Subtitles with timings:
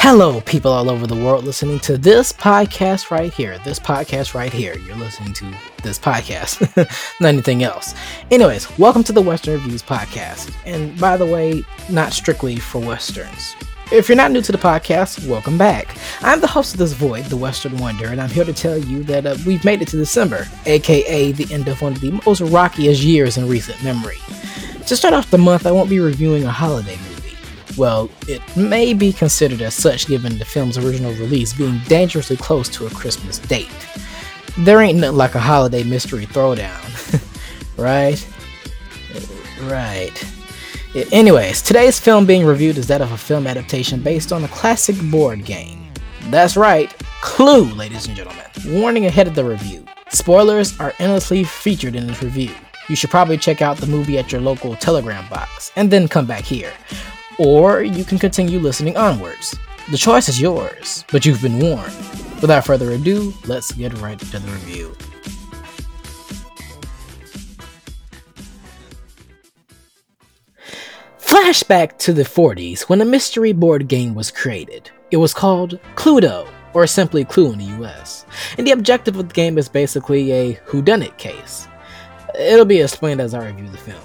[0.00, 3.58] Hello, people all over the world listening to this podcast right here.
[3.58, 4.76] This podcast right here.
[4.78, 5.54] You're listening to
[5.84, 6.60] this podcast,
[7.20, 7.94] not anything else.
[8.32, 10.52] Anyways, welcome to the Western Reviews podcast.
[10.66, 13.54] And by the way, not strictly for Westerns.
[13.90, 15.96] If you're not new to the podcast, welcome back.
[16.20, 19.02] I'm the host of this void, the Western Wonder, and I'm here to tell you
[19.04, 22.42] that uh, we've made it to December, aka the end of one of the most
[22.42, 24.18] rockiest years in recent memory.
[24.88, 27.34] To start off the month, I won't be reviewing a holiday movie.
[27.78, 32.68] Well, it may be considered as such given the film's original release being dangerously close
[32.70, 33.70] to a Christmas date.
[34.58, 37.22] There ain't nothing like a holiday mystery throwdown,
[37.78, 38.28] right?
[39.62, 40.37] Right.
[41.12, 44.96] Anyways, today's film being reviewed is that of a film adaptation based on a classic
[45.10, 45.92] board game.
[46.30, 48.44] That's right, Clue, ladies and gentlemen.
[48.66, 49.84] Warning ahead of the review.
[50.10, 52.52] Spoilers are endlessly featured in this review.
[52.88, 56.26] You should probably check out the movie at your local Telegram box, and then come
[56.26, 56.72] back here
[57.38, 59.56] or you can continue listening onwards.
[59.90, 61.94] The choice is yours, but you've been warned.
[62.42, 64.94] Without further ado, let's get right to the review.
[71.48, 74.90] Flashback to the 40s when a mystery board game was created.
[75.10, 78.26] It was called Cluedo, or simply Clue in the US,
[78.58, 81.66] and the objective of the game is basically a whodunit case.
[82.38, 84.04] It'll be explained as I review the film.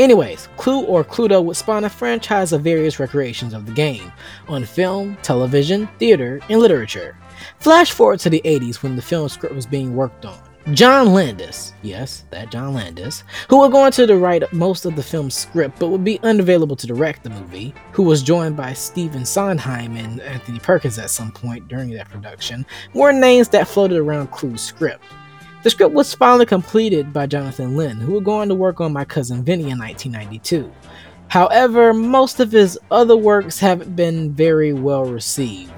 [0.00, 4.10] Anyways, Clue or Cluedo would spawn a franchise of various recreations of the game
[4.48, 7.16] on film, television, theater, and literature.
[7.60, 10.49] Flash forward to the 80s when the film script was being worked on.
[10.74, 15.02] John Landis, yes, that John Landis, who would go on to write most of the
[15.02, 19.24] film's script but would be unavailable to direct the movie, who was joined by Stephen
[19.24, 24.30] Sondheim and Anthony Perkins at some point during that production, were names that floated around
[24.30, 25.02] Clue's script.
[25.62, 28.92] The script was finally completed by Jonathan Lynn, who would go on to work on
[28.92, 30.70] My Cousin Vinny in 1992.
[31.28, 35.72] However, most of his other works haven't been very well received.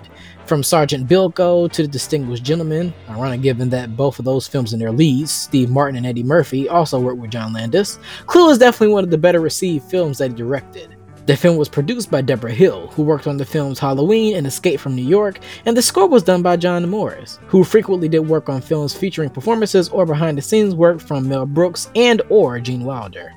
[0.53, 4.83] From Sergeant Bilko to The Distinguished Gentleman, ironic given that both of those films and
[4.83, 8.93] their leads, Steve Martin and Eddie Murphy, also worked with John Landis, Clue is definitely
[8.93, 10.95] one of the better received films that he directed.
[11.25, 14.79] The film was produced by Debra Hill, who worked on the films Halloween and Escape
[14.79, 18.51] from New York, and the score was done by John Morris, who frequently did work
[18.51, 23.33] on films featuring performances or behind-the-scenes work from Mel Brooks and or Gene Wilder.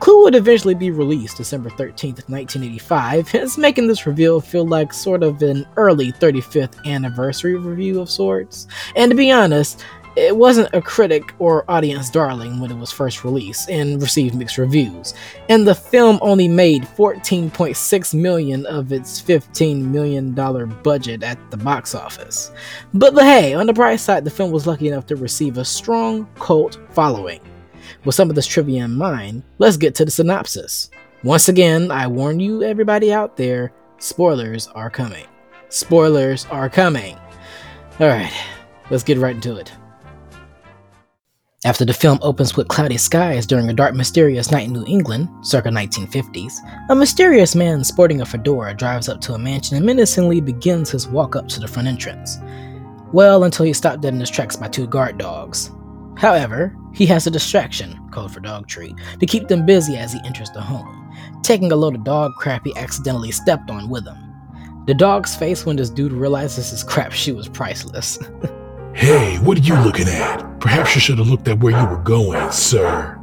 [0.00, 5.22] Clue would eventually be released December 13th, 1985, hence making this reveal feel like sort
[5.22, 8.66] of an early 35th anniversary review of sorts.
[8.96, 9.84] And to be honest,
[10.16, 14.58] it wasn't a critic or audience darling when it was first released and received mixed
[14.58, 15.12] reviews.
[15.48, 21.56] And the film only made 14.6 million of its 15 million dollar budget at the
[21.56, 22.52] box office.
[22.92, 25.64] But, but hey, on the bright side, the film was lucky enough to receive a
[25.64, 27.40] strong cult following.
[28.04, 30.90] With some of this trivia in mind, let's get to the synopsis.
[31.22, 35.26] Once again, I warn you everybody out there, spoilers are coming.
[35.70, 37.16] Spoilers are coming.
[37.98, 38.32] Alright,
[38.90, 39.72] let's get right into it.
[41.64, 45.30] After the film opens with cloudy skies during a dark, mysterious night in New England,
[45.40, 46.52] circa 1950s,
[46.90, 51.08] a mysterious man sporting a fedora drives up to a mansion and menacingly begins his
[51.08, 52.36] walk up to the front entrance.
[53.14, 55.70] Well, until he's stopped dead in his tracks by two guard dogs.
[56.16, 60.20] However, he has a distraction, code for dog treat, to keep them busy as he
[60.24, 64.16] enters the home, taking a load of dog crap he accidentally stepped on with him.
[64.86, 68.18] The dog's face when this dude realizes his crap shoe is priceless.
[68.94, 70.60] Hey, what are you looking at?
[70.60, 73.18] Perhaps you should have looked at where you were going, sir.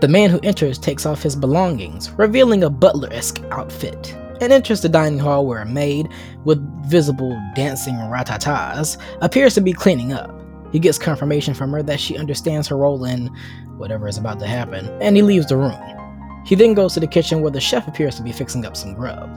[0.00, 4.80] The man who enters takes off his belongings, revealing a butler esque outfit, and enters
[4.80, 6.08] the dining hall where a maid,
[6.44, 6.58] with
[6.90, 10.37] visible dancing ratatas, appears to be cleaning up.
[10.72, 13.28] He gets confirmation from her that she understands her role in
[13.76, 16.42] whatever is about to happen, and he leaves the room.
[16.44, 18.94] He then goes to the kitchen where the chef appears to be fixing up some
[18.94, 19.30] grub.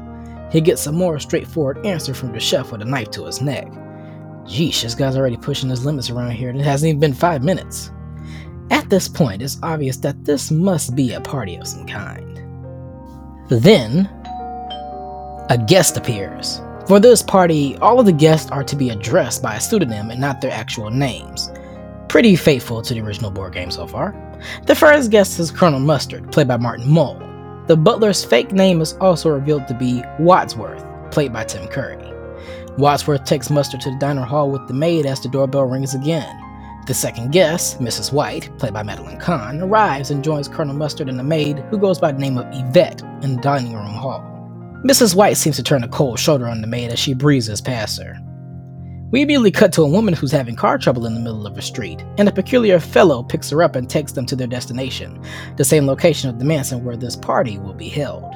[0.51, 3.67] He gets a more straightforward answer from the chef with a knife to his neck.
[4.43, 7.43] Geesh, this guy's already pushing his limits around here, and it hasn't even been five
[7.43, 7.91] minutes.
[8.69, 12.37] At this point, it's obvious that this must be a party of some kind.
[13.49, 14.09] Then,
[15.49, 16.61] a guest appears.
[16.91, 20.19] For this party, all of the guests are to be addressed by a pseudonym and
[20.19, 21.49] not their actual names.
[22.09, 24.13] Pretty faithful to the original board game so far.
[24.65, 27.17] The first guest is Colonel Mustard, played by Martin Mull.
[27.67, 31.95] The butler's fake name is also revealed to be Wadsworth, played by Tim Curry.
[32.77, 36.37] Wadsworth takes Mustard to the diner hall with the maid as the doorbell rings again.
[36.87, 38.11] The second guest, Mrs.
[38.11, 41.99] White, played by Madeline Kahn, arrives and joins Colonel Mustard and the maid, who goes
[41.99, 44.30] by the name of Yvette, in the dining room hall.
[44.83, 45.13] Mrs.
[45.13, 48.17] White seems to turn a cold shoulder on the maid as she breezes past her.
[49.11, 51.61] We immediately cut to a woman who's having car trouble in the middle of a
[51.61, 55.21] street, and a peculiar fellow picks her up and takes them to their destination,
[55.57, 58.33] the same location of the mansion where this party will be held.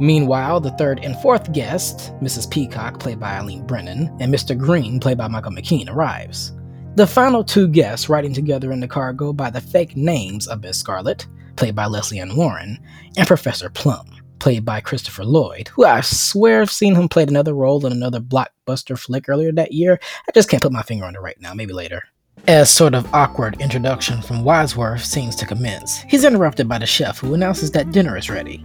[0.00, 2.50] Meanwhile, the third and fourth guest, Mrs.
[2.50, 4.58] Peacock, played by Eileen Brennan, and Mr.
[4.58, 6.52] Green, played by Michael McKean, arrives.
[6.96, 10.62] The final two guests riding together in the car go by the fake names of
[10.62, 12.80] Miss Scarlet, played by Lesley Ann Warren,
[13.16, 14.08] and Professor Plum,
[14.42, 18.18] played by Christopher Lloyd, who I swear I've seen him play another role in another
[18.18, 20.00] blockbuster flick earlier that year.
[20.28, 22.02] I just can't put my finger on it right now, maybe later.
[22.48, 27.20] As sort of awkward introduction from Wadsworth seems to commence, he's interrupted by the chef
[27.20, 28.64] who announces that dinner is ready.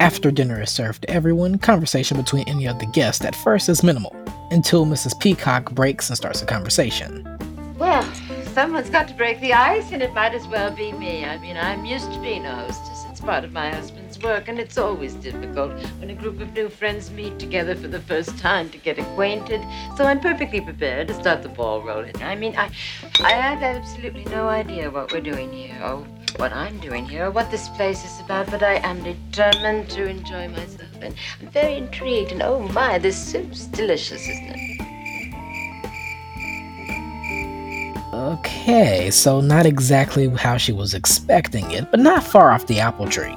[0.00, 3.82] After dinner is served to everyone, conversation between any of the guests at first is
[3.82, 4.16] minimal,
[4.50, 5.20] until Mrs.
[5.20, 7.28] Peacock breaks and starts a conversation.
[7.76, 8.02] Well,
[8.54, 11.26] someone's got to break the ice, and it might as well be me.
[11.26, 13.04] I mean, I'm used to being a hostess.
[13.10, 16.68] It's part of my husband's work, and it's always difficult when a group of new
[16.68, 19.60] friends meet together for the first time to get acquainted.
[19.96, 22.20] So I'm perfectly prepared to start the ball rolling.
[22.22, 22.70] I mean, I,
[23.20, 25.98] I have absolutely no idea what we're doing here, or
[26.36, 30.06] what I'm doing here, or what this place is about, but I am determined to
[30.06, 32.32] enjoy myself, and I'm very intrigued.
[32.32, 34.58] And oh my, this soup's delicious, isn't it?
[38.14, 43.08] Okay, so not exactly how she was expecting it, but not far off the apple
[43.08, 43.34] tree.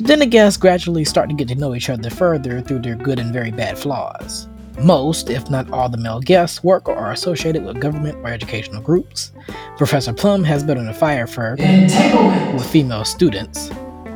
[0.00, 3.18] Then the guests gradually start to get to know each other further through their good
[3.18, 4.48] and very bad flaws.
[4.80, 8.80] Most, if not all, the male guests work or are associated with government or educational
[8.80, 9.32] groups.
[9.76, 13.70] Professor Plum has been on a fire for with female students.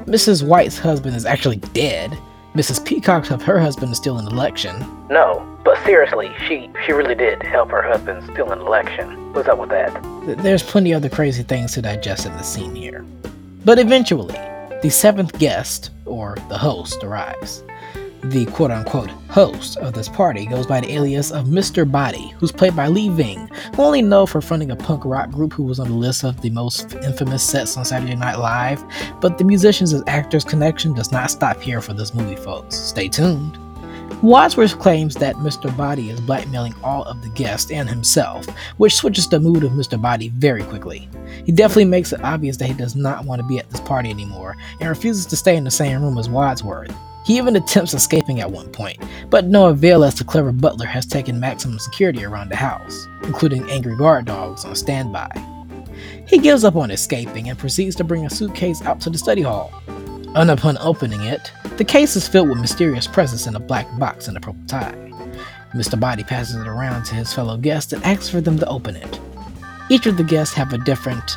[0.06, 0.46] Mrs.
[0.46, 2.16] White's husband is actually dead.
[2.54, 2.84] Mrs.
[2.84, 4.78] Peacock's of her husband is still in election.
[5.10, 9.32] No, but seriously, she she really did help her husband steal an election.
[9.32, 10.00] What's up with that?
[10.42, 13.04] There's plenty other crazy things to digest in the scene here.
[13.64, 14.36] But eventually,
[14.82, 17.64] the seventh guest, or the host, arrives.
[18.24, 21.90] The quote unquote host of this party goes by the alias of Mr.
[21.90, 25.52] Body, who's played by Lee Ving, who only know for fronting a punk rock group
[25.52, 28.84] who was on the list of the most infamous sets on Saturday Night Live.
[29.20, 32.76] But the musicians and actors connection does not stop here for this movie, folks.
[32.76, 33.58] Stay tuned.
[34.22, 35.76] Wadsworth claims that Mr.
[35.76, 38.46] Body is blackmailing all of the guests and himself,
[38.76, 40.00] which switches the mood of Mr.
[40.00, 41.08] Body very quickly.
[41.44, 44.10] He definitely makes it obvious that he does not want to be at this party
[44.10, 46.94] anymore and refuses to stay in the same room as Wadsworth.
[47.24, 51.04] He even attempts escaping at one point, but no avail as the clever butler has
[51.04, 55.30] taken maximum security around the house, including angry guard dogs on standby.
[56.28, 59.42] He gives up on escaping and proceeds to bring a suitcase out to the study
[59.42, 59.72] hall.
[60.36, 61.50] And upon opening it,
[61.82, 64.94] the case is filled with mysterious presents in a black box and a purple tie.
[65.74, 65.98] Mr.
[65.98, 69.18] Body passes it around to his fellow guests and asks for them to open it.
[69.90, 71.36] Each of the guests have a different,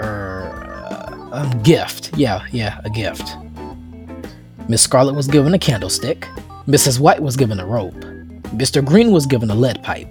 [0.00, 2.16] er, um, gift.
[2.16, 3.36] Yeah, yeah, a gift.
[4.70, 6.20] Miss Scarlet was given a candlestick.
[6.66, 6.98] Mrs.
[6.98, 8.00] White was given a rope.
[8.56, 8.82] Mr.
[8.82, 10.10] Green was given a lead pipe.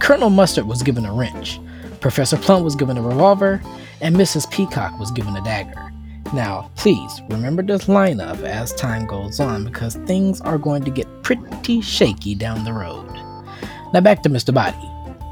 [0.00, 1.60] Colonel Mustard was given a wrench.
[2.00, 3.62] Professor Plum was given a revolver.
[4.00, 4.50] And Mrs.
[4.50, 5.85] Peacock was given a dagger.
[6.34, 11.06] Now, please remember this lineup as time goes on because things are going to get
[11.22, 13.08] pretty shaky down the road.
[13.92, 14.52] Now, back to Mr.
[14.52, 14.76] Body.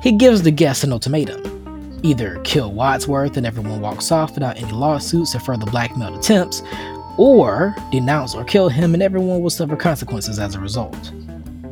[0.02, 1.54] He gives the guests an ultimatum
[2.04, 6.62] either kill Wadsworth and everyone walks off without any lawsuits or further blackmail attempts,
[7.16, 11.12] or denounce or kill him, and everyone will suffer consequences as a result.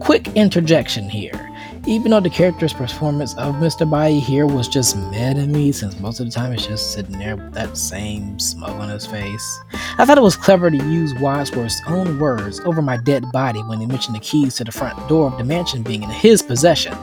[0.01, 1.51] Quick interjection here.
[1.85, 3.89] Even though the character's performance of Mr.
[3.91, 7.19] Body here was just mad at me, since most of the time it's just sitting
[7.19, 9.61] there with that same smug on his face,
[9.99, 13.81] I thought it was clever to use Wadsworth's own words over my dead body when
[13.81, 16.97] he mentioned the keys to the front door of the mansion being in his possession.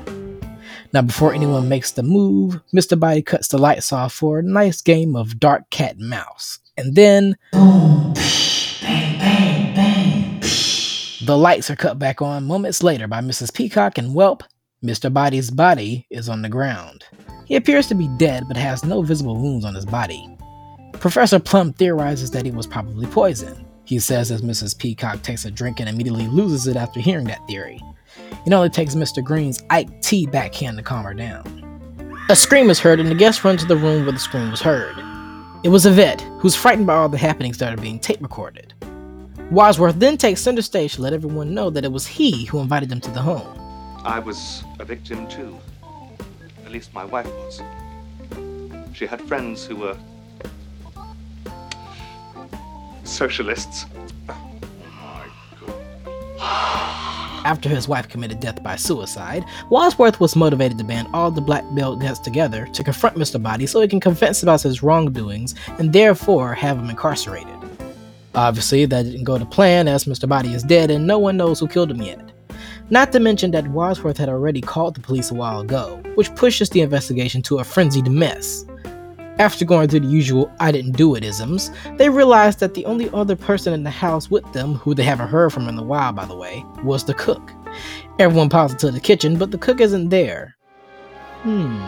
[0.94, 2.98] Now, before anyone makes the move, Mr.
[2.98, 6.60] Body cuts the lights off for a nice game of dark cat and mouse.
[6.78, 7.36] And then.
[7.52, 8.14] Boom,
[8.82, 10.40] bang, bang, bang.
[11.22, 13.54] The lights are cut back on moments later by Mrs.
[13.54, 14.42] Peacock, and whelp,
[14.84, 15.14] Mr.
[15.14, 17.04] Body's body is on the ground.
[17.46, 20.26] He appears to be dead but has no visible wounds on his body.
[20.94, 23.66] Professor Plum theorizes that he was probably poisoned.
[23.84, 24.78] He says as Mrs.
[24.78, 27.82] Peacock takes a drink and immediately loses it after hearing that theory.
[28.46, 29.22] It only takes Mr.
[29.22, 31.44] Green's Ike T backhand to calm her down.
[32.30, 34.62] A scream is heard, and the guests run to the room where the scream was
[34.62, 34.96] heard.
[35.66, 38.74] It was a Yvette, who's frightened by all the happenings that are being tape recorded.
[39.52, 42.88] Wadsworth then takes center stage to let everyone know that it was he who invited
[42.88, 43.59] them to the home.
[44.10, 45.56] I was a victim too.
[46.66, 47.62] At least my wife was.
[48.92, 49.98] She had friends who were
[53.04, 53.86] socialists.
[56.40, 61.64] After his wife committed death by suicide, Wadsworth was motivated to band all the black
[61.76, 63.42] belt guests together to confront Mr.
[63.42, 67.54] Body so he can confess about his wrongdoings and therefore have him incarcerated.
[68.34, 70.28] Obviously, that didn't go to plan as Mr.
[70.28, 72.32] Body is dead and no one knows who killed him yet.
[72.92, 76.72] Not to mention that Wadsworth had already called the police a while ago, which pushes
[76.72, 78.66] the investigation to a frenzied mess.
[79.38, 83.08] After going through the usual I didn't do it isms, they realized that the only
[83.12, 86.12] other person in the house with them, who they haven't heard from in a while
[86.14, 87.52] by the way, was the cook.
[88.18, 90.56] Everyone piles into the kitchen, but the cook isn't there.
[91.44, 91.80] Hmm.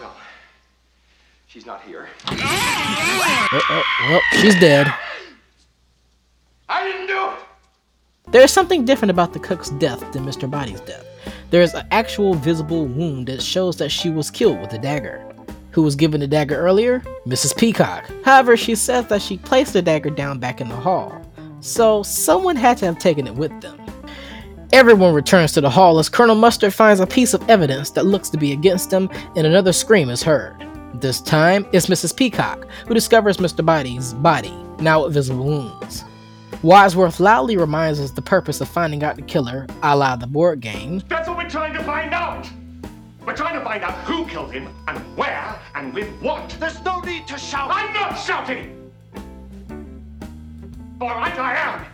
[0.00, 0.16] Well,
[1.46, 2.08] she's not here.
[2.26, 4.92] Oh, oh, well, she's dead.
[6.68, 7.38] I didn't do it!
[8.32, 10.50] There is something different about the cook's death than Mr.
[10.50, 11.04] Body's death.
[11.50, 15.30] There is an actual visible wound that shows that she was killed with a dagger.
[15.72, 17.00] Who was given the dagger earlier?
[17.26, 17.56] Mrs.
[17.56, 18.10] Peacock.
[18.24, 21.20] However, she says that she placed the dagger down back in the hall,
[21.60, 23.78] so someone had to have taken it with them.
[24.72, 28.30] Everyone returns to the hall as Colonel Mustard finds a piece of evidence that looks
[28.30, 30.66] to be against him, and another scream is heard.
[30.94, 32.16] This time, it's Mrs.
[32.16, 33.64] Peacock, who discovers Mr.
[33.64, 36.04] Body's body, now with visible wounds.
[36.64, 40.60] Wadsworth loudly reminds us the purpose of finding out the killer, a la the board
[40.60, 42.48] game, That's what we're trying to find out!
[43.26, 46.56] We're trying to find out who killed him, and where, and with what.
[46.58, 47.70] There's no need to shout!
[47.70, 48.90] I'm not shouting!
[51.02, 51.84] Alright, I am!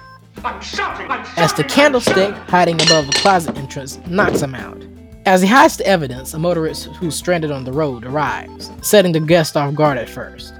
[0.44, 1.10] I'm shouting!
[1.10, 1.42] I'm shouting!
[1.42, 4.80] as the I'm candlestick hiding above the closet entrance knocks him out.
[5.26, 9.18] As he hides the evidence, a motorist who's stranded on the road arrives, setting the
[9.18, 10.54] guest off guard at first.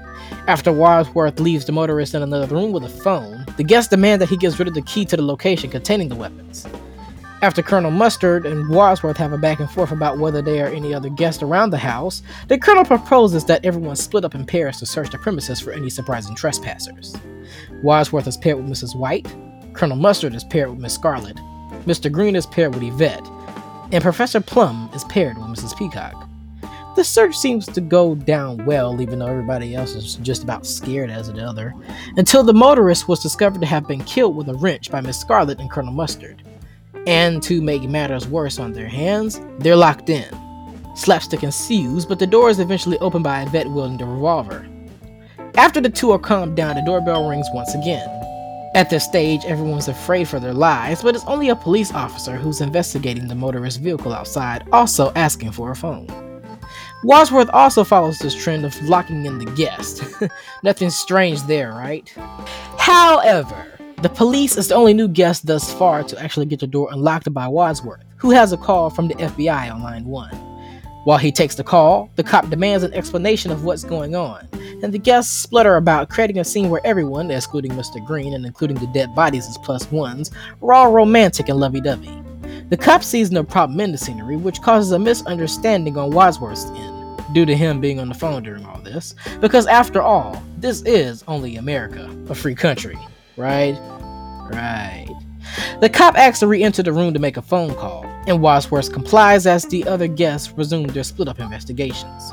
[0.47, 4.27] After Wadsworth leaves the motorist in another room with a phone, the guests demand that
[4.27, 6.65] he gets rid of the key to the location containing the weapons.
[7.43, 10.95] After Colonel Mustard and Wadsworth have a back and forth about whether there are any
[10.95, 14.87] other guests around the house, the Colonel proposes that everyone split up in pairs to
[14.87, 17.15] search the premises for any surprising trespassers.
[17.83, 18.95] Wadsworth is paired with Mrs.
[18.95, 19.27] White,
[19.73, 21.37] Colonel Mustard is paired with Miss Scarlet,
[21.85, 22.11] Mr.
[22.11, 23.27] Green is paired with Yvette,
[23.91, 25.77] and Professor Plum is paired with Mrs.
[25.77, 26.20] Peacock.
[26.93, 31.09] The search seems to go down well, even though everybody else is just about scared
[31.09, 31.73] as the other,
[32.17, 35.59] until the motorist was discovered to have been killed with a wrench by Miss Scarlet
[35.59, 36.43] and Colonel Mustard.
[37.07, 40.27] And to make matters worse on their hands, they're locked in.
[40.95, 44.67] Slapstick ensues, but the door is eventually opened by Yvette wielding the revolver.
[45.55, 48.07] After the two are calmed down, the doorbell rings once again.
[48.75, 52.61] At this stage, everyone's afraid for their lives, but it's only a police officer who's
[52.61, 56.30] investigating the motorist's vehicle outside, also asking for a phone.
[57.03, 60.03] Wadsworth also follows this trend of locking in the guest.
[60.63, 62.07] Nothing strange there, right?
[62.77, 63.67] However,
[64.01, 67.33] the police is the only new guest thus far to actually get the door unlocked
[67.33, 70.29] by Wadsworth, who has a call from the FBI on line 1.
[71.03, 74.47] While he takes the call, the cop demands an explanation of what's going on,
[74.83, 78.05] and the guests splutter about creating a scene where everyone, excluding Mr.
[78.05, 80.29] Green and including the dead bodies as plus ones,
[80.61, 82.21] are all romantic and lovey dovey.
[82.69, 86.90] The cop sees no problem in the scenery, which causes a misunderstanding on Wadsworth's end,
[87.33, 91.23] due to him being on the phone during all this, because after all, this is
[91.27, 92.97] only America, a free country,
[93.37, 93.77] right?
[94.51, 95.07] Right.
[95.81, 98.91] The cop asks to re enter the room to make a phone call, and Wadsworth
[98.91, 102.31] complies as the other guests resume their split up investigations.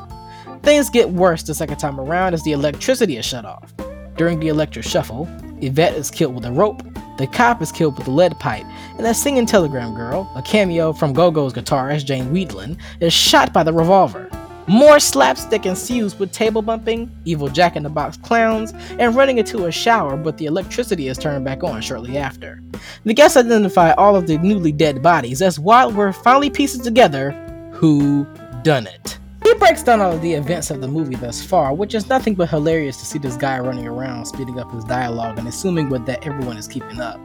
[0.62, 3.73] Things get worse the second time around as the electricity is shut off.
[4.17, 5.28] During the electric shuffle,
[5.61, 6.83] Yvette is killed with a rope,
[7.19, 8.64] the cop is killed with a lead pipe,
[8.97, 13.62] and that singing telegram girl, a cameo from Go-Go's guitarist Jane Wiedlin, is shot by
[13.62, 14.28] the revolver.
[14.68, 19.64] More slapstick ensues with table bumping, evil Jack in the Box clowns, and running into
[19.64, 22.62] a shower, but the electricity is turned back on shortly after.
[23.04, 27.30] The guests identify all of the newly dead bodies as Wadsworth finally pieces together
[27.72, 28.26] who
[28.62, 29.18] done it.
[29.42, 32.34] He breaks down all of the events of the movie thus far, which is nothing
[32.34, 36.04] but hilarious to see this guy running around speeding up his dialogue and assuming with
[36.04, 37.18] that everyone is keeping up.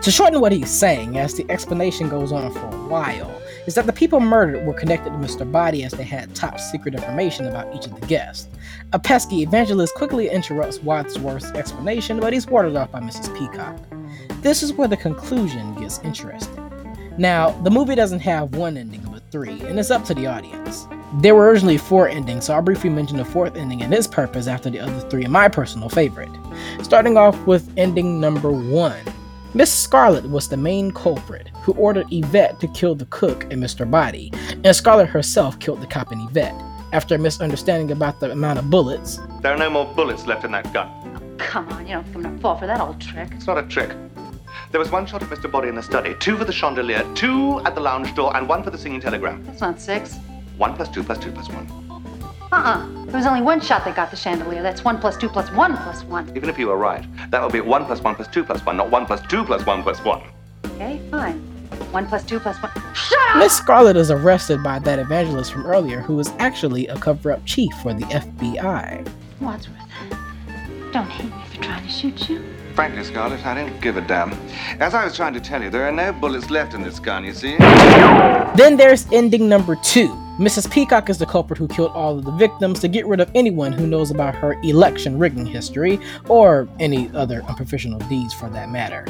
[0.00, 3.86] To shorten what he's saying, as the explanation goes on for a while, is that
[3.86, 5.50] the people murdered were connected to Mr.
[5.50, 8.48] Body as they had top secret information about each of the guests.
[8.92, 13.36] A pesky evangelist quickly interrupts Wadsworth's explanation, but he's warded off by Mrs.
[13.38, 13.78] Peacock.
[14.42, 16.66] This is where the conclusion gets interesting.
[17.18, 20.86] Now, the movie doesn't have one ending but three, and it's up to the audience.
[21.20, 24.46] There were originally four endings, so I'll briefly mention the fourth ending and its purpose
[24.46, 26.30] after the other three and my personal favorite.
[26.82, 28.96] Starting off with ending number one.
[29.52, 33.88] Miss Scarlet was the main culprit, who ordered Yvette to kill the cook and Mr.
[33.90, 36.54] Body, and Scarlet herself killed the cop and Yvette.
[36.92, 40.52] After a misunderstanding about the amount of bullets, There are no more bullets left in
[40.52, 40.88] that gun.
[41.38, 43.28] Come on, you don't think I'm gonna fall for that old trick.
[43.32, 43.90] It's not a trick.
[44.70, 45.50] There was one shot at Mr.
[45.50, 48.62] Body in the study, two for the chandelier, two at the lounge door, and one
[48.62, 49.42] for the singing telegram.
[49.46, 50.16] That's not six.
[50.58, 51.66] One plus two plus two plus one.
[52.52, 52.86] Uh-uh.
[53.10, 54.62] There was only one shot that got the chandelier.
[54.62, 56.30] That's one plus two plus one plus one.
[56.36, 58.76] Even if you were right, that would be one plus one plus two plus one,
[58.76, 60.22] not one plus two plus one plus one.
[60.64, 61.40] Okay, fine.
[61.90, 62.70] One plus two plus one.
[62.94, 63.38] Shut up!
[63.38, 67.44] Miss Scarlet is arrested by that evangelist from earlier who was actually a cover up
[67.46, 69.12] chief for the FBI.
[69.40, 69.76] Wadsworth,
[70.92, 72.44] don't hate me for trying to shoot you.
[72.76, 74.32] Frankly, Scarlett, I don't give a damn.
[74.78, 77.24] As I was trying to tell you, there are no bullets left in this gun,
[77.24, 77.56] you see?
[77.58, 80.16] Then there's ending number two.
[80.40, 80.70] Mrs.
[80.70, 83.72] Peacock is the culprit who killed all of the victims to get rid of anyone
[83.72, 89.04] who knows about her election rigging history, or any other unprofessional deeds for that matter.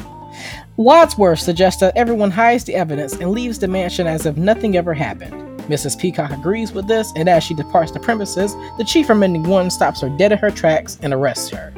[0.75, 4.93] Wadsworth suggests that everyone hides the evidence and leaves the mansion as if nothing ever
[4.93, 5.31] happened.
[5.69, 5.97] Mrs.
[5.97, 9.69] Peacock agrees with this, and as she departs the premises, the chief from Ending 1
[9.69, 11.71] stops her dead in her tracks and arrests her.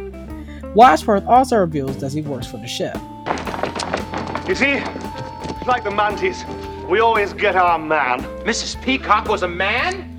[0.74, 2.95] Wadsworth also reveals that he works for the chef.
[4.50, 4.79] You see,
[5.67, 6.43] like the Mounties,
[6.89, 8.21] we always get our man.
[8.45, 8.81] Mrs.
[8.83, 10.09] Peacock was a man?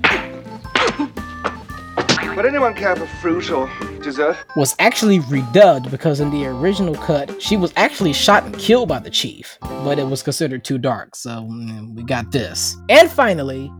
[2.35, 4.35] Would anyone care for fruit or dessert?
[4.57, 8.99] Was actually redubbed because in the original cut, she was actually shot and killed by
[8.99, 12.75] the chief, but it was considered too dark, so mm, we got this.
[12.89, 13.71] And finally,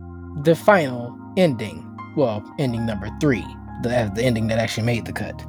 [0.42, 1.82] the final ending.
[2.16, 3.44] Well, ending number three,
[3.82, 5.44] the, the ending that actually made the cut.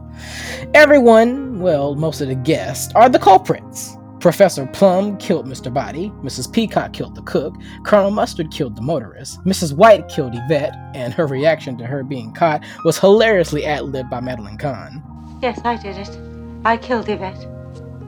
[0.74, 3.96] Everyone, well, most of the guests, are the culprits.
[4.20, 5.72] Professor Plum killed Mr.
[5.72, 6.52] Body, Mrs.
[6.52, 9.74] Peacock killed the cook, Colonel Mustard killed the motorist, Mrs.
[9.74, 14.58] White killed Yvette, and her reaction to her being caught was hilariously ad-libbed by Madeline
[14.58, 15.04] Kahn.
[15.42, 16.20] Yes, I did it.
[16.66, 17.46] I killed Yvette.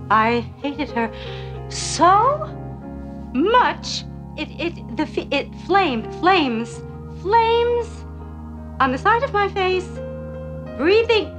[0.10, 1.12] I hated her
[1.70, 2.48] so
[3.34, 4.04] much.
[4.38, 6.82] It it the it flamed, flames,
[7.22, 8.06] flames
[8.80, 9.88] on the side of my face,
[10.78, 11.36] breathing,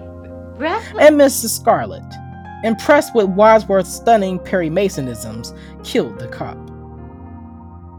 [0.56, 1.04] breathless.
[1.04, 1.58] And Mrs.
[1.58, 2.04] Scarlet,
[2.64, 6.58] impressed with Wadsworth's stunning Perry Masonisms, killed the cop.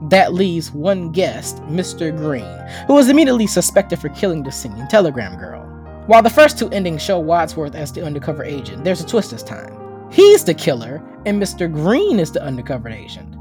[0.09, 2.15] That leaves one guest, Mr.
[2.15, 5.61] Green, who was immediately suspected for killing the singing telegram girl.
[6.07, 9.43] While the first two endings show Wadsworth as the undercover agent, there's a twist this
[9.43, 9.77] time.
[10.11, 11.71] He's the killer, and Mr.
[11.71, 13.35] Green is the undercover agent.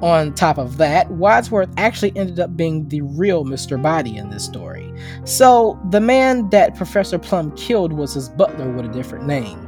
[0.00, 3.80] On top of that, Wadsworth actually ended up being the real Mr.
[3.80, 4.92] Body in this story.
[5.24, 9.67] So, the man that Professor Plum killed was his butler with a different name.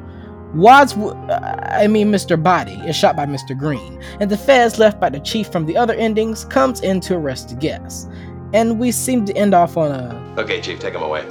[0.54, 2.40] Wadsworth, I mean Mr.
[2.40, 3.56] Body, is shot by Mr.
[3.56, 7.14] Green, and the feds left by the chief from the other endings comes in to
[7.16, 8.08] arrest the guests.
[8.52, 11.24] And we seem to end off on a Okay, Chief, take him away.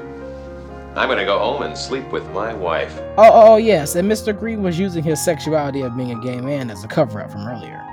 [0.96, 2.98] I'm gonna go home and sleep with my wife.
[3.18, 4.38] oh, oh, oh yes, and Mr.
[4.38, 7.48] Green was using his sexuality of being a gay man as a cover up from
[7.48, 7.86] earlier.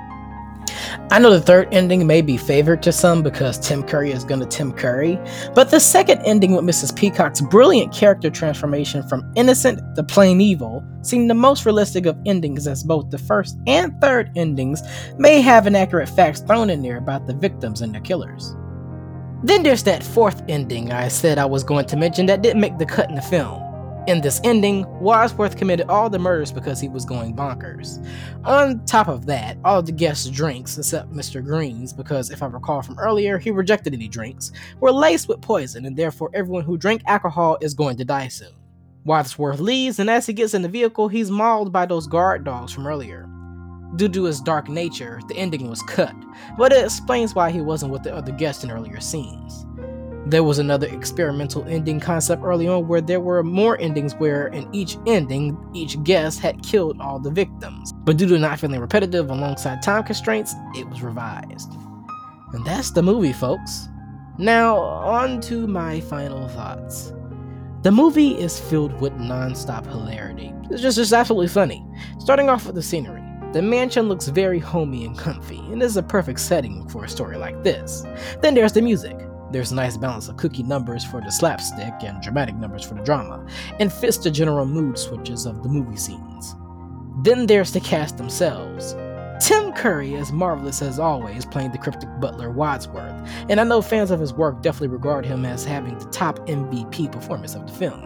[1.09, 4.45] I know the third ending may be favored to some because Tim Curry is gonna
[4.45, 5.17] Tim Curry,
[5.55, 6.93] but the second ending with Mrs.
[6.95, 12.67] Peacock's brilliant character transformation from innocent to plain evil seemed the most realistic of endings
[12.67, 14.81] as both the first and third endings
[15.17, 18.55] may have inaccurate facts thrown in there about the victims and their killers.
[19.43, 22.77] Then there's that fourth ending I said I was going to mention that didn't make
[22.79, 23.66] the cut in the film.
[24.07, 28.01] In this ending, Wadsworth committed all the murders because he was going bonkers.
[28.45, 31.43] On top of that, all the guests' drinks, except Mr.
[31.43, 35.85] Green's, because if I recall from earlier, he rejected any drinks, were laced with poison,
[35.85, 38.53] and therefore everyone who drank alcohol is going to die soon.
[39.03, 42.71] Wadsworth leaves, and as he gets in the vehicle, he's mauled by those guard dogs
[42.71, 43.27] from earlier.
[43.97, 46.15] Due to his dark nature, the ending was cut,
[46.57, 49.66] but it explains why he wasn't with the other guests in earlier scenes.
[50.29, 54.67] There was another experimental ending concept early on where there were more endings where in
[54.75, 57.93] each ending, each guest had killed all the victims.
[58.03, 61.71] But due to not feeling repetitive alongside time constraints, it was revised.
[62.51, 63.87] And that's the movie, folks.
[64.37, 67.13] Now, on to my final thoughts.
[67.83, 70.53] The movie is filled with non-stop hilarity.
[70.69, 71.85] It's just, just absolutely funny.
[72.19, 73.23] Starting off with the scenery.
[73.53, 77.37] The mansion looks very homey and comfy, and is a perfect setting for a story
[77.37, 78.03] like this.
[78.41, 79.17] Then there's the music.
[79.51, 83.03] There's a nice balance of cookie numbers for the slapstick and dramatic numbers for the
[83.03, 83.45] drama,
[83.79, 86.55] and fits the general mood switches of the movie scenes.
[87.23, 88.95] Then there's the cast themselves.
[89.39, 93.13] Tim Curry is marvelous as always, playing the cryptic butler Wadsworth,
[93.49, 97.11] and I know fans of his work definitely regard him as having the top MVP
[97.11, 98.03] performance of the film.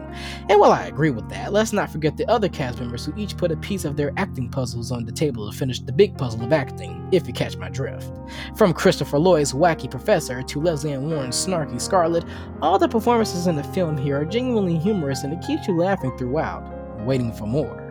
[0.50, 3.38] And while I agree with that, let's not forget the other cast members who each
[3.38, 6.44] put a piece of their acting puzzles on the table to finish the big puzzle
[6.44, 8.12] of acting, if you catch my drift.
[8.54, 12.24] From Christopher Lloyd's wacky professor to Lesley Ann Warren's snarky Scarlet,
[12.60, 16.16] all the performances in the film here are genuinely humorous and it keeps you laughing
[16.18, 16.62] throughout,
[17.04, 17.81] waiting for more.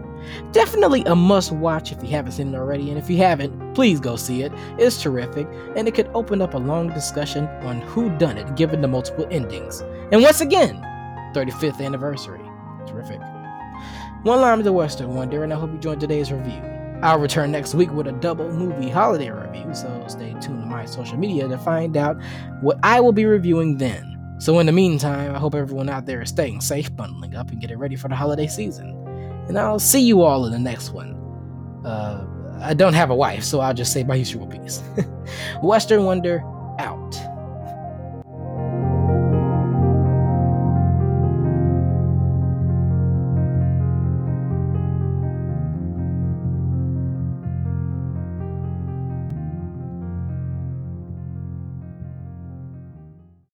[0.52, 4.00] Definitely a must watch if you haven't seen it already, and if you haven't, please
[4.00, 4.52] go see it.
[4.78, 8.82] It's terrific, and it could open up a long discussion on who done it given
[8.82, 9.82] the multiple endings.
[10.12, 10.76] And once again,
[11.34, 12.42] 35th anniversary.
[12.86, 13.20] Terrific.
[14.24, 16.62] One line of the Western Wonder, and I hope you enjoyed today's review.
[17.02, 20.86] I'll return next week with a double movie holiday review, so stay tuned to my
[20.86, 22.22] social media to find out
[22.62, 24.08] what I will be reviewing then.
[24.38, 27.60] So, in the meantime, I hope everyone out there is staying safe, bundling up, and
[27.60, 29.01] getting ready for the holiday season
[29.52, 31.14] and I'll see you all in the next one.
[31.86, 32.26] Uh,
[32.62, 34.82] I don't have a wife, so I'll just say my usual piece.
[35.62, 36.42] Western Wonder
[36.80, 37.14] out.